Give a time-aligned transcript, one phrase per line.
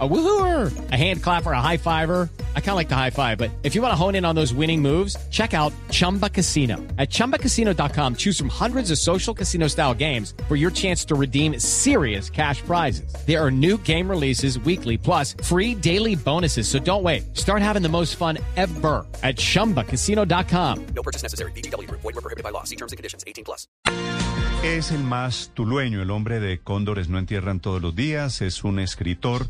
[0.00, 2.28] A woohooer, a hand clapper, a high fiver.
[2.56, 4.34] I kind of like the high five, but if you want to hone in on
[4.34, 6.78] those winning moves, check out Chumba Casino.
[6.98, 11.60] At ChumbaCasino.com, choose from hundreds of social casino style games for your chance to redeem
[11.60, 13.14] serious cash prizes.
[13.24, 16.66] There are new game releases weekly, plus free daily bonuses.
[16.66, 17.36] So don't wait.
[17.36, 20.86] Start having the most fun ever at ChumbaCasino.com.
[20.86, 21.52] No purchase necessary.
[21.52, 21.88] BGW.
[21.88, 22.64] Void were prohibited by law.
[22.64, 23.22] See terms and conditions.
[23.28, 23.68] 18 plus.
[24.64, 28.78] Es el más tulueño, el hombre de Cóndores no entierran todos los días, es un
[28.78, 29.46] escritor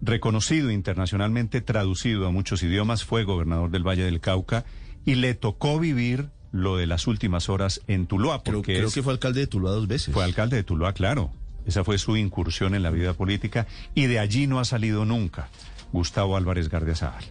[0.00, 4.64] reconocido internacionalmente, traducido a muchos idiomas, fue gobernador del Valle del Cauca
[5.04, 8.42] y le tocó vivir lo de las últimas horas en Tuluá.
[8.42, 10.12] Creo, Porque creo es- que fue alcalde de Tuluá dos veces.
[10.14, 11.32] fue alcalde de Tuluá, claro.
[11.66, 15.48] Esa fue su incursión en la vida política y de allí no ha salido nunca.
[15.92, 17.24] Gustavo Álvarez Gardiazabal.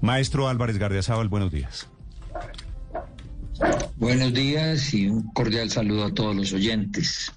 [0.00, 1.88] Maestro Álvarez Gardiazabal, buenos días.
[3.96, 7.32] Buenos días y un cordial saludo a todos los oyentes.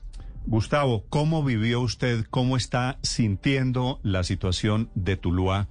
[0.47, 5.67] Gustavo, ¿cómo vivió usted, cómo está sintiendo la situación de Tuluá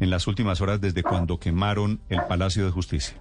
[0.00, 3.18] en las últimas horas desde cuando quemaron el Palacio de Justicia?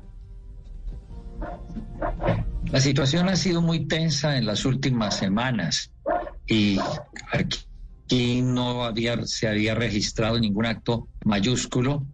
[2.71, 5.91] La situación ha sido muy tensa en las últimas semanas
[6.47, 6.79] y
[7.33, 12.07] aquí no había, se había registrado ningún acto mayúsculo.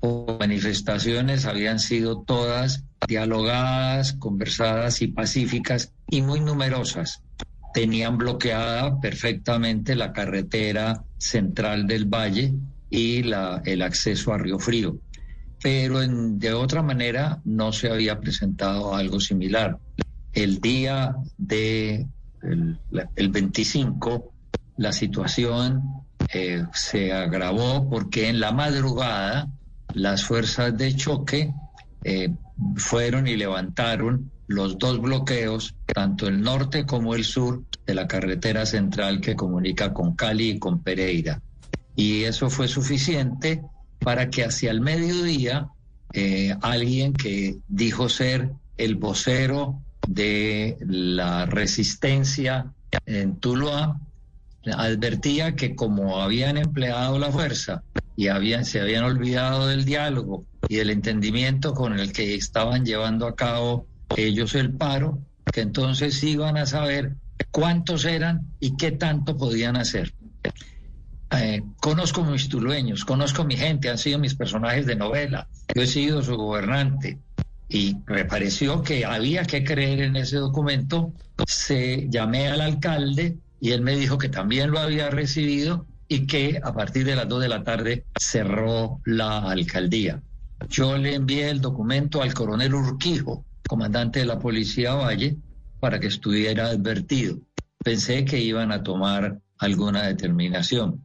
[0.00, 7.20] Las manifestaciones habían sido todas dialogadas, conversadas y pacíficas y muy numerosas.
[7.74, 12.52] Tenían bloqueada perfectamente la carretera central del valle
[12.90, 14.98] y la, el acceso a Río Frío
[15.62, 19.78] pero en- de otra manera no se había presentado algo similar.
[20.32, 22.04] El día de
[22.42, 24.32] el, la- el 25
[24.78, 25.82] la situación
[26.34, 29.46] eh, se agravó porque en la madrugada
[29.94, 31.52] las fuerzas de choque
[32.02, 32.30] eh,
[32.74, 38.66] fueron y levantaron los dos bloqueos, tanto el norte como el sur de la carretera
[38.66, 41.40] central que comunica con Cali y con Pereira.
[41.96, 43.62] Y eso fue suficiente
[43.98, 45.68] para que hacia el mediodía
[46.12, 52.72] eh, alguien que dijo ser el vocero de la resistencia
[53.06, 53.98] en Tuluá
[54.70, 57.82] advertía que como habían empleado la fuerza
[58.16, 63.26] y habían, se habían olvidado del diálogo y del entendimiento con el que estaban llevando
[63.26, 63.86] a cabo
[64.16, 65.18] ellos el paro,
[65.52, 67.16] que entonces iban a saber
[67.50, 70.14] cuántos eran y qué tanto podían hacer.
[71.34, 75.86] Eh, conozco mis tulueños, conozco mi gente, han sido mis personajes de novela, yo he
[75.86, 77.18] sido su gobernante
[77.68, 81.12] y me pareció que había que creer en ese documento.
[81.46, 86.60] Se llamé al alcalde y él me dijo que también lo había recibido y que
[86.62, 90.20] a partir de las dos de la tarde cerró la alcaldía.
[90.68, 95.38] Yo le envié el documento al coronel Urquijo, comandante de la Policía Valle,
[95.80, 97.38] para que estuviera advertido.
[97.82, 101.02] Pensé que iban a tomar alguna determinación.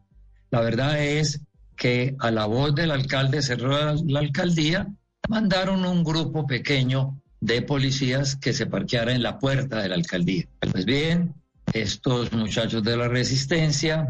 [0.52, 1.40] La verdad es
[1.78, 3.72] que a la voz del alcalde cerró
[4.06, 4.86] la, alcaldía,
[5.30, 10.44] mandaron un grupo pequeño de policías que se parqueara en la puerta de la alcaldía.
[10.60, 11.36] Pues bien,
[11.72, 14.10] estos muchachos de la resistencia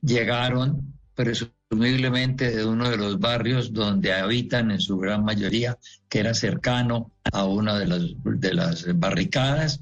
[0.00, 0.94] llegaron
[1.68, 7.12] presumiblemente de uno de los barrios donde habitan en su gran mayoría, que era cercano
[7.30, 7.86] a una de
[8.54, 9.80] las, barricadas,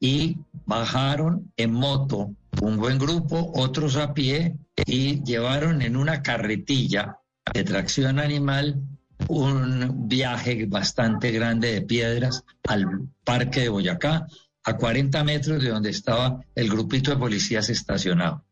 [0.00, 7.18] y bajaron en moto un buen grupo, otros a pie, y llevaron en una carretilla
[7.52, 8.80] de tracción animal
[9.28, 14.26] un viaje bastante grande de piedras al parque de Boyacá,
[14.64, 18.44] a 40 metros de donde estaba el grupito de policías estacionado.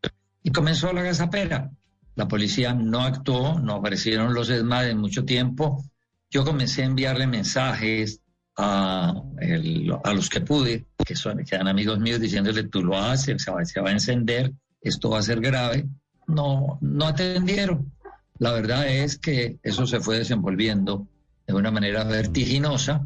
[0.43, 1.71] Y comenzó la gazapera.
[2.17, 5.85] La policía no actuó, no aparecieron los ESMAD en mucho tiempo.
[6.31, 8.21] Yo comencé a enviarle mensajes
[8.57, 9.23] a,
[10.15, 13.65] los que pude, que, son, que eran amigos míos, diciéndole, tú lo haces, se va,
[13.65, 15.89] se va a encender, esto va a ser grave.
[16.27, 17.93] No, no atendieron.
[18.39, 21.07] La verdad es que eso se fue desenvolviendo
[21.47, 23.05] de una manera vertiginosa,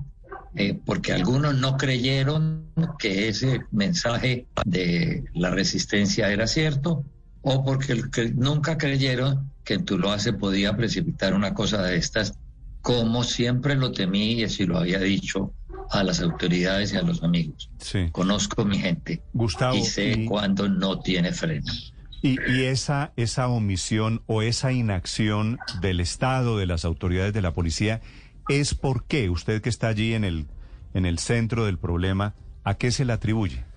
[0.55, 7.05] eh, porque algunos no creyeron que ese mensaje de la resistencia era cierto,
[7.43, 8.03] o porque
[8.35, 12.35] nunca creyeron que en Tuluá se podía precipitar una cosa de estas,
[12.83, 15.53] como siempre lo temí y así lo había dicho
[15.91, 17.71] a las autoridades y a los amigos.
[17.79, 18.09] Sí.
[18.13, 21.73] Conozco mi gente Gustavo, y sé y- cuándo no tiene freno.
[22.21, 27.53] Y, y esa, esa omisión o esa inacción del Estado, de las autoridades de la
[27.53, 28.01] policía,
[28.49, 30.47] es por qué usted que está allí en el,
[30.95, 32.35] en el centro del problema,
[32.65, 33.68] ¿a qué se le atribuye?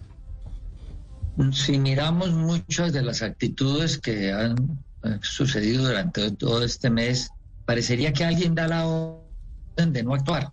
[1.54, 4.56] Si miramos muchas de las actitudes que han
[5.04, 7.30] eh, sucedido durante todo este mes,
[7.66, 10.52] parecería que alguien da la orden de no actuar.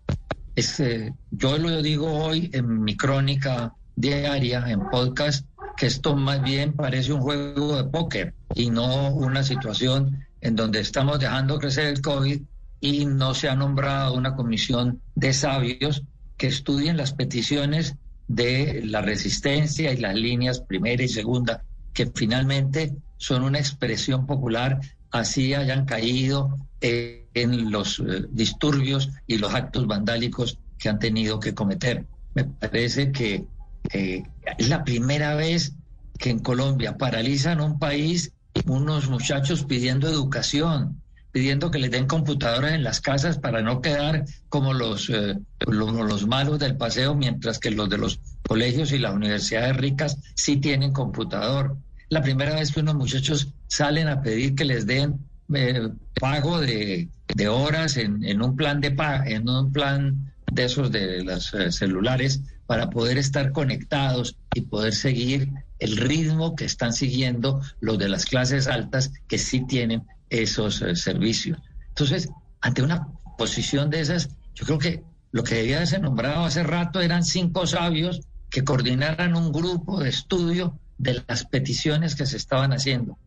[0.80, 5.46] eh, yo lo digo hoy en mi crónica diaria, en podcast,
[5.76, 10.80] que esto más bien parece un juego de póker y no una situación en donde
[10.80, 12.40] estamos dejando crecer el COVID
[12.80, 16.02] y no se ha nombrado una comisión de sabios
[16.36, 17.96] que estudien las peticiones
[18.28, 24.80] de la resistencia y las líneas primera y segunda, que finalmente son una expresión popular,
[25.10, 31.54] así hayan caído en los eh, disturbios y los actos vandálicos que han tenido que
[31.54, 32.06] cometer.
[32.34, 33.44] Me parece que
[33.92, 34.22] eh,
[34.58, 35.72] es la primera vez
[36.18, 38.32] que en Colombia paralizan un país
[38.66, 41.00] unos muchachos pidiendo educación,
[41.38, 45.36] pidiendo que les den computadoras en las casas para no quedar como los, eh,
[45.68, 48.18] los, malos del paseo, mientras que los de los
[48.48, 51.76] colegios y las universidades ricas sí tienen computador.
[52.08, 55.20] La primera vez que unos muchachos salen a pedir que les den
[55.54, 55.88] eh,
[56.18, 57.08] pago de,
[57.48, 58.96] horas en, un plan de
[59.26, 64.92] en un plan de esos de los eh, celulares para poder estar conectados y poder
[64.92, 70.82] seguir el ritmo que están siguiendo los de las clases altas que sí tienen esos
[70.82, 71.58] eh, servicios.
[71.88, 72.28] Entonces,
[72.60, 77.00] ante una posición de esas, yo creo que lo que debía ser nombrado hace rato
[77.00, 78.20] eran cinco sabios
[78.50, 83.18] que coordinaran un grupo de estudio de las peticiones que se estaban haciendo.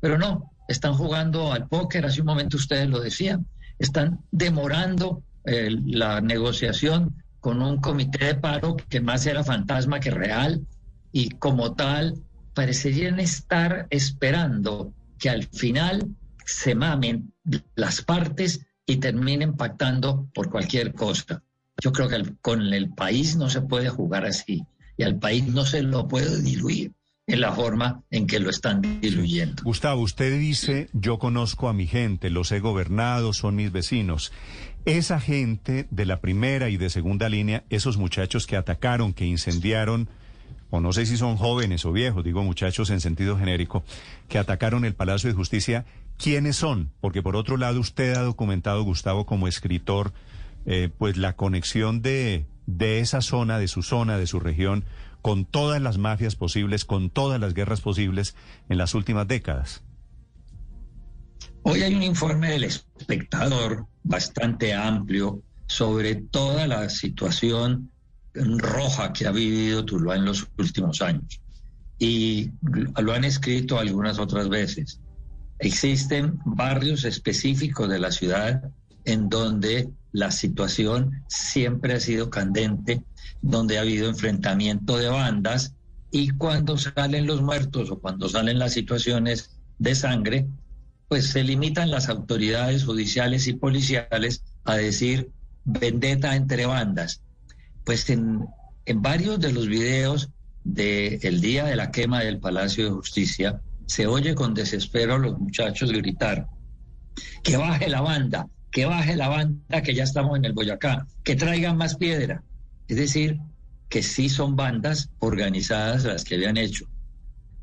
[0.00, 3.46] Pero no, están jugando al póker, hace un momento ustedes lo decían,
[3.78, 10.10] están demorando eh, la negociación con un comité de paro que más era fantasma que
[10.10, 10.66] real
[11.12, 12.14] y como tal
[12.54, 16.08] parecerían estar esperando que al final
[16.44, 17.32] se mamen
[17.74, 21.42] las partes y terminen pactando por cualquier cosa.
[21.82, 24.64] Yo creo que con el país no se puede jugar así
[24.96, 26.92] y al país no se lo puede diluir
[27.26, 29.62] en la forma en que lo están diluyendo.
[29.64, 34.32] Gustavo, usted dice, yo conozco a mi gente, los he gobernado, son mis vecinos.
[34.84, 40.08] Esa gente de la primera y de segunda línea, esos muchachos que atacaron, que incendiaron,
[40.70, 43.84] o no sé si son jóvenes o viejos, digo muchachos en sentido genérico,
[44.28, 45.84] que atacaron el Palacio de Justicia,
[46.16, 46.90] ¿quiénes son?
[47.00, 50.12] Porque por otro lado usted ha documentado, Gustavo, como escritor,
[50.66, 54.84] eh, pues la conexión de, de esa zona, de su zona, de su región,
[55.22, 58.34] con todas las mafias posibles, con todas las guerras posibles
[58.68, 59.82] en las últimas décadas.
[61.62, 67.90] Hoy hay un informe del espectador bastante amplio sobre toda la situación
[68.36, 71.40] roja que ha vivido Tuluá en los últimos años.
[71.98, 72.50] Y
[73.00, 75.00] lo han escrito algunas otras veces.
[75.58, 78.62] Existen barrios específicos de la ciudad
[79.04, 83.02] en donde la situación siempre ha sido candente,
[83.40, 85.74] donde ha habido enfrentamiento de bandas
[86.10, 90.46] y cuando salen los muertos o cuando salen las situaciones de sangre,
[91.08, 95.30] pues se limitan las autoridades judiciales y policiales a decir
[95.64, 97.22] vendetta entre bandas
[97.86, 98.44] pues en,
[98.96, 100.28] varios de los videos
[100.64, 105.38] del día de la quema del Palacio de Justicia, se oye con desespero a los
[105.38, 106.48] muchachos gritar,
[107.44, 111.36] que baje la banda, que baje la banda, que ya estamos en el Boyacá, que
[111.36, 112.42] traigan más piedra.
[112.88, 113.38] Es decir,
[113.88, 116.86] que sí son bandas organizadas las que habían hecho.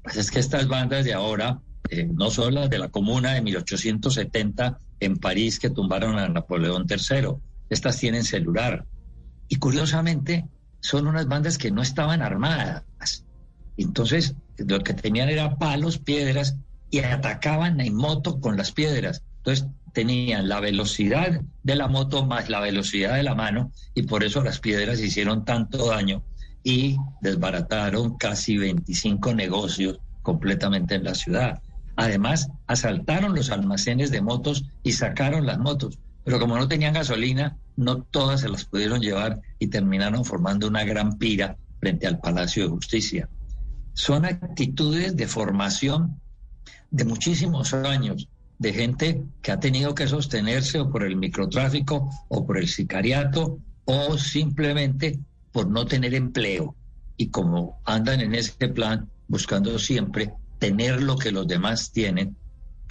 [0.04, 1.60] Pues es que estas bandas de ahora
[1.90, 6.86] eh, no son las de la comuna de 1870 en París que tumbaron a Napoleón
[6.90, 7.28] III.
[7.70, 8.86] Estas tienen celular,
[9.48, 10.46] y curiosamente,
[10.80, 12.84] son unas bandas que no estaban armadas.
[13.78, 16.58] Entonces, lo que tenían era palos, piedras,
[16.90, 19.24] y atacaban en moto con las piedras.
[19.38, 24.24] Entonces, tenían la velocidad de la moto más la velocidad de la mano, y por
[24.24, 26.24] eso las piedras hicieron tanto daño
[26.64, 31.62] y desbarataron casi 25 negocios completamente en la ciudad.
[31.96, 36.00] Además, asaltaron los almacenes de motos y sacaron las motos.
[36.24, 40.84] Pero como no tenían gasolina, no todas se las pudieron llevar y terminaron formando una
[40.84, 43.30] gran pira frente al Palacio de Justicia.
[43.94, 46.20] Son actitudes de formación
[46.92, 52.46] de muchísimos años, de gente que ha tenido que sostenerse o por el microtráfico o
[52.46, 55.20] por el sicariato o simplemente
[55.52, 56.76] por no tener empleo.
[57.18, 62.38] Y como andan en ese plan buscando siempre tener lo que los demás tienen,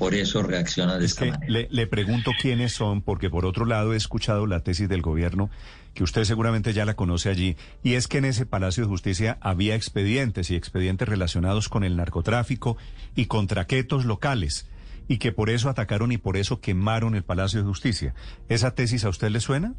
[0.03, 1.69] por eso reacciona de esta manera.
[1.71, 5.49] Le, pregunto quiénes son, porque por otro lado he escuchado la tesis del gobierno,
[5.95, 9.39] que usted seguramente ya la conoce allí, y es que en ese Palacio de Justicia
[9.41, 12.77] había expedientes y expedientes relacionados con el narcotráfico
[13.15, 14.67] y con traquetos locales,
[15.07, 18.13] y que por eso atacaron y por eso quemaron el Palacio de Justicia.
[18.49, 19.75] ¿Esa tesis a usted le suena?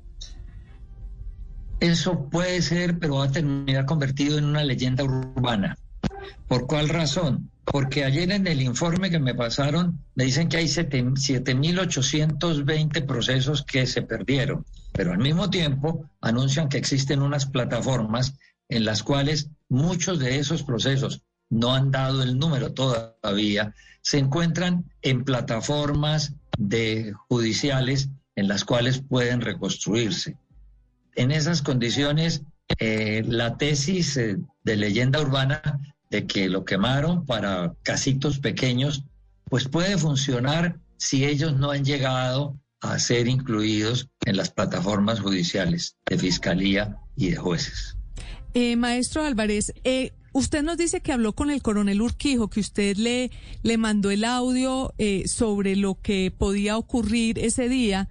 [1.82, 5.76] Eso puede ser, pero va a terminar convertido en una leyenda urbana.
[6.48, 7.50] ¿Por cuál razón?
[7.66, 13.88] Porque ayer en el informe que me pasaron me dicen que hay 7.820 procesos que
[13.88, 18.34] se perdieron, pero al mismo tiempo anuncian que existen unas plataformas
[18.70, 24.86] en las cuales muchos de esos procesos no han dado el número todavía, se encuentran
[25.02, 30.38] en plataformas de judiciales en las cuales pueden reconstruirse.
[31.16, 32.42] En esas condiciones,
[32.80, 35.62] eh, la tesis eh, de leyenda urbana
[36.14, 39.04] de que lo quemaron para casitos pequeños,
[39.50, 45.96] pues puede funcionar si ellos no han llegado a ser incluidos en las plataformas judiciales
[46.06, 47.98] de fiscalía y de jueces.
[48.54, 52.96] Eh, maestro Álvarez, eh, usted nos dice que habló con el coronel Urquijo, que usted
[52.98, 53.32] le,
[53.64, 58.08] le mandó el audio eh, sobre lo que podía ocurrir ese día.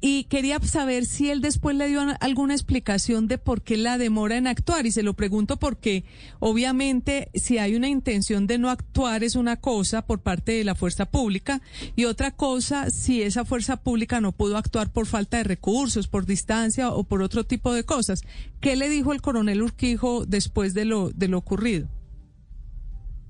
[0.00, 4.36] Y quería saber si él después le dio alguna explicación de por qué la demora
[4.36, 4.84] en actuar.
[4.84, 6.04] Y se lo pregunto porque
[6.40, 10.74] obviamente si hay una intención de no actuar es una cosa por parte de la
[10.74, 11.62] fuerza pública
[11.96, 16.26] y otra cosa si esa fuerza pública no pudo actuar por falta de recursos, por
[16.26, 18.20] distancia o por otro tipo de cosas.
[18.60, 21.88] ¿Qué le dijo el coronel Urquijo después de lo, de lo ocurrido?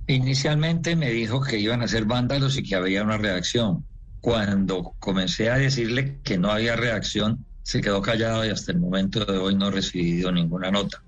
[0.07, 3.87] Inicialmente me dijo que iban a ser vándalos y que había una reacción
[4.25, 9.23] cuando comencé a decirle que no había reacción, se quedó callado y hasta el momento
[9.23, 11.05] de hoy no he recibido ninguna nota.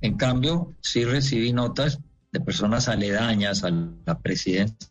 [0.00, 1.98] En cambio, sí recibí notas
[2.32, 4.88] de personas aledañas a la presidencia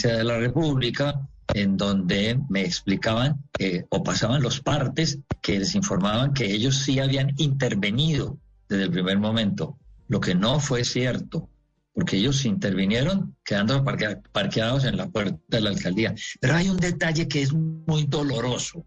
[0.00, 3.44] de la República, en donde me explicaban
[3.90, 8.38] o pasaban los partes que les informaban que ellos sí habían intervenido
[8.70, 9.76] desde el primer momento,
[10.08, 11.50] lo que no fue cierto
[11.92, 13.84] porque ellos intervinieron quedando
[14.32, 16.14] parqueados en la puerta de la alcaldía.
[16.40, 18.86] Pero hay un detalle que es muy doloroso.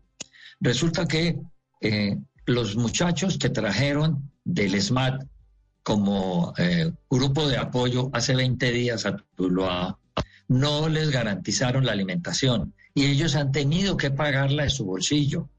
[0.60, 1.40] Resulta que
[1.82, 5.24] eh, los muchachos que trajeron del SMAT
[5.84, 10.00] como eh, grupo de apoyo hace 20 días a Tuluá
[10.48, 15.50] no les garantizaron la alimentación y ellos han tenido que pagarla de su bolsillo.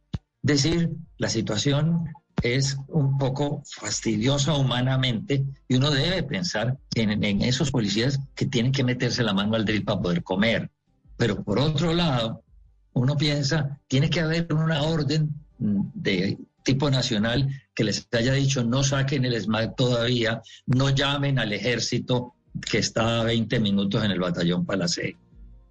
[0.43, 2.13] Es decir, la situación
[2.43, 8.85] es un poco fastidiosa humanamente y uno debe pensar en, esos policías que tienen que
[8.85, 10.71] meterse la mano al drill para poder comer.
[11.17, 12.43] Pero por otro lado,
[12.93, 18.83] uno piensa, tiene que haber una orden de tipo nacional que les haya dicho no
[18.83, 24.19] saquen el SMAC todavía, no llamen al ejército que está a 20 minutos en el
[24.19, 25.17] batallón Palacé.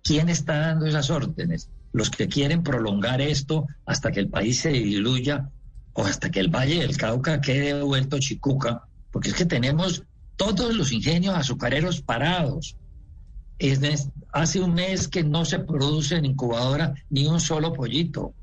[0.04, 1.70] ¿Quién está dando esas órdenes?
[1.92, 5.50] Los que quieren prolongar esto hasta que el país se diluya
[5.96, 10.04] o hasta que el Valle del Cauca quede vuelto chicuca, porque es que tenemos
[10.36, 12.76] todos los ingenios azucareros parados.
[13.60, 13.80] Es,
[14.34, 18.34] hace un mes que no se produce en incubadora ni un solo pollito.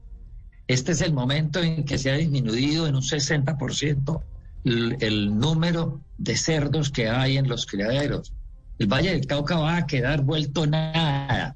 [0.66, 4.23] Este es el momento en que se ha disminuido en un 60%
[4.64, 8.32] el, el número de cerdos que hay en los criaderos.
[8.78, 11.54] El Valle del Cauca va a quedar vuelto nada.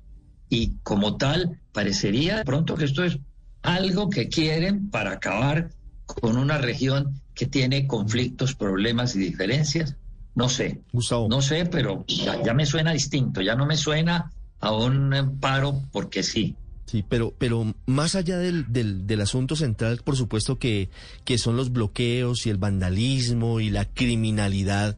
[0.50, 3.18] Y como tal, parecería pronto que esto es
[3.62, 5.70] algo que quieren para acabar
[6.06, 9.96] con una región que tiene conflictos, problemas y diferencias?
[10.34, 10.80] No sé.
[11.28, 16.22] No sé, pero ya, me suena distinto, ya no me suena a un paro porque
[16.22, 16.54] sí.
[16.84, 20.88] Sí, pero, pero más allá del, del, asunto central, por supuesto que,
[21.24, 24.96] que son los bloqueos y el vandalismo y la criminalidad.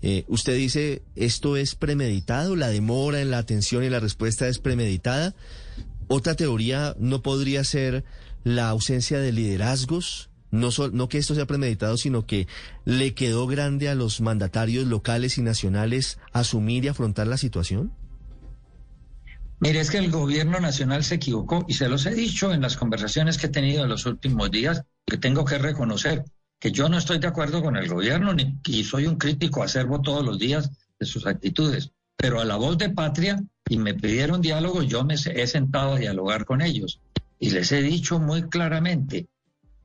[0.00, 2.54] Eh, usted dice, ¿esto es premeditado?
[2.54, 5.34] ¿La demora en la atención y la respuesta es premeditada?
[6.06, 8.04] Otra teoría no podría ser
[8.54, 12.46] la ausencia de liderazgos, no, no que esto sea premeditado, sino que
[12.84, 17.92] le quedó grande a los mandatarios locales y nacionales asumir y afrontar la situación?
[19.60, 22.76] Mire, es que el gobierno nacional se equivocó y se los he dicho en las
[22.76, 26.24] conversaciones que he tenido en los últimos días, que tengo que reconocer
[26.60, 30.00] que yo no estoy de acuerdo con el gobierno ni, y soy un crítico acervo
[30.00, 34.40] todos los días de sus actitudes, pero a la voz de patria y me pidieron
[34.40, 37.00] diálogo, yo me he sentado a dialogar con ellos
[37.38, 39.28] y les he dicho muy claramente,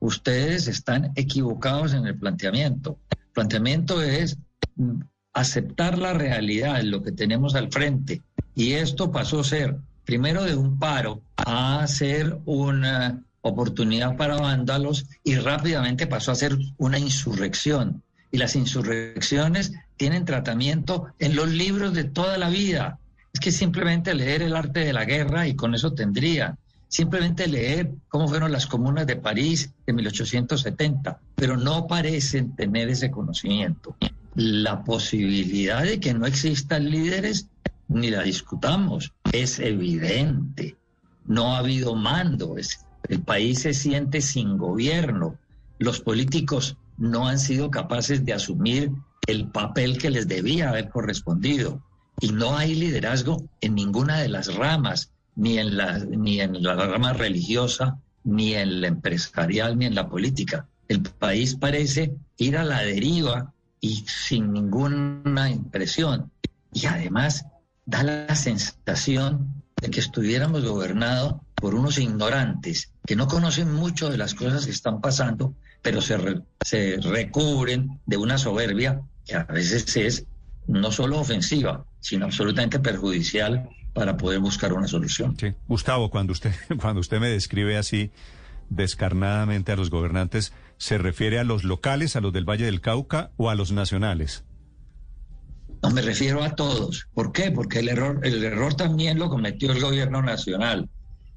[0.00, 2.98] ustedes están equivocados en el planteamiento.
[3.10, 4.38] El planteamiento es
[5.32, 8.22] aceptar la realidad, lo que tenemos al frente.
[8.54, 15.06] Y esto pasó a ser, primero de un paro, a ser una oportunidad para vándalos
[15.22, 18.02] y rápidamente pasó a ser una insurrección.
[18.30, 22.98] Y las insurrecciones tienen tratamiento en los libros de toda la vida.
[23.32, 26.56] Es que simplemente leer el arte de la guerra y con eso tendría
[26.94, 33.10] simplemente leer cómo fueron las comunas de París de 1870, pero no parecen tener ese
[33.10, 33.96] conocimiento.
[34.36, 37.48] La posibilidad de que no existan líderes
[37.88, 40.76] ni la discutamos, es evidente.
[41.26, 42.54] No ha habido mando,
[43.08, 45.36] el país se siente sin gobierno,
[45.80, 48.92] los políticos no han sido capaces de asumir
[49.26, 51.82] el papel que les debía haber correspondido.
[52.20, 56.74] Y no hay liderazgo en ninguna de las ramas, ni en la, ni en la
[56.74, 60.66] rama religiosa, ni en la empresarial, ni en la política.
[60.88, 66.30] El país parece ir a la deriva y sin ninguna impresión.
[66.72, 67.44] Y además
[67.86, 74.18] da la sensación de que estuviéramos gobernados por unos ignorantes que no conocen mucho de
[74.18, 76.18] las cosas que están pasando, pero se,
[76.64, 80.26] se recubren de una soberbia que a veces es
[80.66, 85.36] no solo ofensiva, sino absolutamente perjudicial para poder buscar una solución.
[85.38, 85.54] Sí.
[85.66, 88.10] Gustavo, cuando usted, cuando usted me describe así
[88.68, 93.30] descarnadamente a los gobernantes, ¿se refiere a los locales, a los del Valle del Cauca
[93.36, 94.44] o a los nacionales?
[95.82, 97.08] No me refiero a todos.
[97.14, 97.50] ¿Por qué?
[97.50, 100.88] Porque el error, el error también lo cometió el gobierno nacional.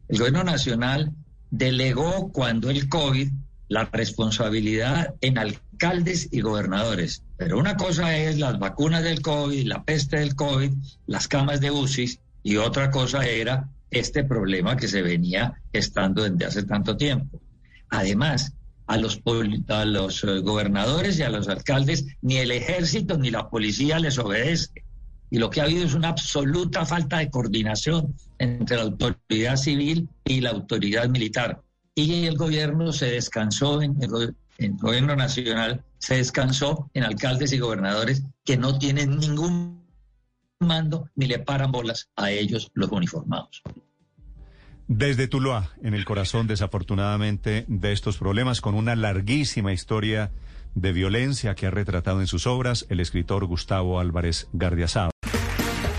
[0.07, 1.11] El gobierno nacional
[1.51, 3.29] delegó cuando el COVID
[3.67, 7.23] la responsabilidad en alcaldes y gobernadores.
[7.35, 10.71] Pero una cosa es las vacunas del COVID, la peste del COVID,
[11.05, 16.45] las camas de UCI, y otra cosa era este problema que se venía estando desde
[16.45, 17.41] hace tanto tiempo.
[17.89, 18.53] Además,
[18.85, 19.21] a los,
[19.67, 24.17] a los eh, gobernadores y a los alcaldes ni el ejército ni la policía les
[24.17, 24.85] obedece.
[25.29, 30.07] Y lo que ha habido es una absoluta falta de coordinación entre la autoridad civil
[30.23, 31.61] y la autoridad militar.
[31.95, 37.51] Y el gobierno se descansó, en el, en el gobierno nacional se descansó en alcaldes
[37.51, 39.86] y gobernadores que no tienen ningún
[40.59, 43.61] mando ni le paran bolas a ellos los uniformados.
[44.87, 50.31] Desde Tuluá, en el corazón desafortunadamente de estos problemas, con una larguísima historia
[50.75, 55.11] de violencia que ha retratado en sus obras el escritor Gustavo Álvarez Gardiazabal.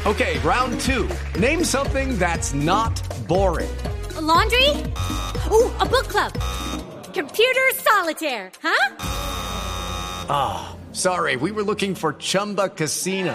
[0.06, 1.06] Okay, round two.
[1.38, 2.98] Name something that's not
[3.28, 3.68] boring.
[4.16, 4.70] A laundry?
[5.50, 6.32] Ooh, a book club.
[7.12, 8.96] Computer solitaire, huh?
[10.30, 13.34] Ah, oh, sorry, we were looking for Chumba Casino.